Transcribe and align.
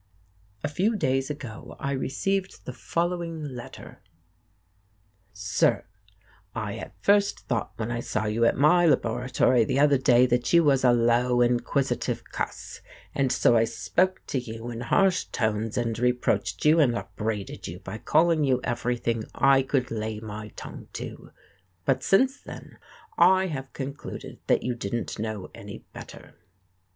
A 0.63 0.67
few 0.67 0.95
days 0.95 1.29
ago 1.29 1.75
I 1.79 1.91
received 1.91 2.65
the 2.65 2.73
following 2.73 3.43
letter: 3.43 4.01
Sir: 5.31 5.85
I 6.55 6.75
at 6.77 6.95
first 7.03 7.41
thought 7.41 7.73
when 7.77 7.91
I 7.91 7.99
saw 7.99 8.25
you 8.25 8.43
at 8.45 8.57
my 8.57 8.87
laboratory 8.87 9.63
the 9.63 9.79
other 9.79 9.99
day 9.99 10.25
that 10.25 10.51
you 10.53 10.63
was 10.63 10.83
a 10.83 10.91
low, 10.91 11.41
inquisitive 11.41 12.23
cuss 12.31 12.81
and 13.13 13.31
so 13.31 13.55
I 13.55 13.65
spoke 13.65 14.23
to 14.25 14.39
you 14.39 14.71
in 14.71 14.81
harsh 14.81 15.25
tones 15.25 15.77
and 15.77 15.99
reproached 15.99 16.65
you 16.65 16.79
and 16.79 16.95
upbraided 16.97 17.67
you 17.67 17.77
by 17.77 17.99
calling 17.99 18.43
you 18.43 18.59
everything 18.63 19.25
I 19.35 19.61
could 19.61 19.91
lay 19.91 20.19
my 20.19 20.47
tongue 20.55 20.87
to, 20.93 21.29
but 21.85 22.01
since 22.01 22.41
then 22.41 22.79
I 23.19 23.45
have 23.53 23.71
concluded 23.73 24.39
that 24.47 24.63
you 24.63 24.73
didn't 24.73 25.19
know 25.19 25.51
any 25.53 25.85
better. 25.93 26.33